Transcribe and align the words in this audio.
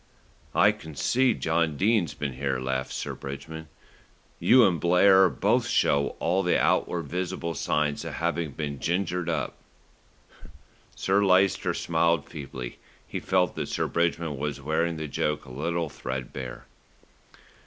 "I 0.55 0.71
can 0.71 0.95
see 0.95 1.35
John 1.35 1.77
Dene's 1.77 2.15
been 2.15 2.33
here," 2.33 2.59
laughed 2.59 2.91
Sir 2.91 3.13
Bridgman. 3.13 3.67
"You 4.39 4.65
and 4.65 4.79
Blair 4.79 5.29
both 5.29 5.67
show 5.67 6.15
all 6.17 6.41
the 6.41 6.59
outward 6.59 7.03
visible 7.03 7.53
signs 7.53 8.03
of 8.03 8.13
having 8.15 8.53
been 8.53 8.79
'gingered 8.79 9.29
up.'" 9.29 9.59
Sir 10.95 11.23
Lyster 11.23 11.75
smiled 11.75 12.27
feebly. 12.27 12.79
He 13.07 13.19
felt 13.19 13.53
that 13.57 13.69
Sir 13.69 13.85
Bridgman 13.85 14.37
was 14.37 14.59
wearing 14.59 14.97
the 14.97 15.07
joke 15.07 15.45
a 15.45 15.51
little 15.51 15.87
threadbare. 15.87 16.65